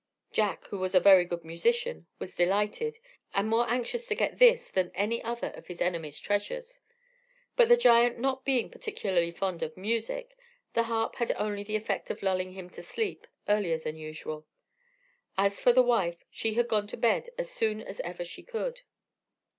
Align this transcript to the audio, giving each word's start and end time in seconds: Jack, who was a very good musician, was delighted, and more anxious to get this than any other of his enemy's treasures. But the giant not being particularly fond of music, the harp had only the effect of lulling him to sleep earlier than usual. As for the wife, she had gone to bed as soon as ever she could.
Jack, 0.31 0.65
who 0.69 0.79
was 0.79 0.95
a 0.95 0.99
very 0.99 1.25
good 1.25 1.45
musician, 1.45 2.07
was 2.17 2.35
delighted, 2.35 2.97
and 3.35 3.47
more 3.47 3.69
anxious 3.69 4.07
to 4.07 4.15
get 4.15 4.39
this 4.39 4.71
than 4.71 4.91
any 4.95 5.21
other 5.23 5.49
of 5.51 5.67
his 5.67 5.79
enemy's 5.79 6.19
treasures. 6.19 6.79
But 7.55 7.69
the 7.69 7.77
giant 7.77 8.17
not 8.17 8.43
being 8.43 8.71
particularly 8.71 9.29
fond 9.29 9.61
of 9.61 9.77
music, 9.77 10.35
the 10.73 10.81
harp 10.89 11.17
had 11.17 11.31
only 11.33 11.63
the 11.63 11.75
effect 11.75 12.09
of 12.09 12.23
lulling 12.23 12.53
him 12.53 12.67
to 12.71 12.81
sleep 12.81 13.27
earlier 13.47 13.77
than 13.77 13.95
usual. 13.95 14.47
As 15.37 15.61
for 15.61 15.71
the 15.71 15.83
wife, 15.83 16.25
she 16.31 16.55
had 16.55 16.67
gone 16.67 16.87
to 16.87 16.97
bed 16.97 17.29
as 17.37 17.51
soon 17.51 17.79
as 17.79 17.99
ever 17.99 18.25
she 18.25 18.41
could. 18.41 18.81